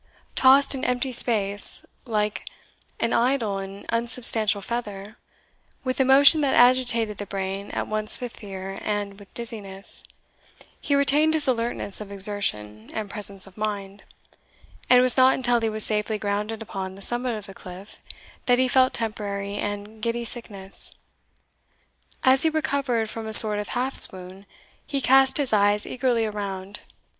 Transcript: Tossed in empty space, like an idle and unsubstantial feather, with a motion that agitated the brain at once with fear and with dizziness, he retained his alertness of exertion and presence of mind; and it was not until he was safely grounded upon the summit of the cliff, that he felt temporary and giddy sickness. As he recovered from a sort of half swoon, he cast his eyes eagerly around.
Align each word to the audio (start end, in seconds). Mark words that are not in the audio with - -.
Tossed 0.35 0.73
in 0.73 0.83
empty 0.83 1.11
space, 1.11 1.85
like 2.05 2.47
an 2.99 3.13
idle 3.13 3.59
and 3.59 3.85
unsubstantial 3.89 4.59
feather, 4.59 5.17
with 5.83 5.99
a 5.99 6.03
motion 6.03 6.41
that 6.41 6.55
agitated 6.55 7.19
the 7.19 7.27
brain 7.27 7.69
at 7.69 7.87
once 7.87 8.19
with 8.19 8.37
fear 8.37 8.79
and 8.81 9.19
with 9.19 9.31
dizziness, 9.35 10.03
he 10.81 10.95
retained 10.95 11.35
his 11.35 11.47
alertness 11.47 12.01
of 12.01 12.11
exertion 12.11 12.89
and 12.93 13.11
presence 13.11 13.45
of 13.45 13.57
mind; 13.57 14.03
and 14.89 14.97
it 14.97 15.03
was 15.03 15.17
not 15.17 15.35
until 15.35 15.61
he 15.61 15.69
was 15.69 15.85
safely 15.85 16.17
grounded 16.17 16.63
upon 16.63 16.95
the 16.95 17.01
summit 17.03 17.35
of 17.35 17.45
the 17.45 17.53
cliff, 17.53 18.01
that 18.47 18.57
he 18.57 18.67
felt 18.67 18.95
temporary 18.95 19.57
and 19.57 20.01
giddy 20.01 20.25
sickness. 20.25 20.93
As 22.23 22.41
he 22.41 22.49
recovered 22.49 23.07
from 23.07 23.27
a 23.27 23.33
sort 23.33 23.59
of 23.59 23.67
half 23.77 23.95
swoon, 23.95 24.47
he 24.83 24.99
cast 24.99 25.37
his 25.37 25.53
eyes 25.53 25.85
eagerly 25.85 26.25
around. 26.25 26.79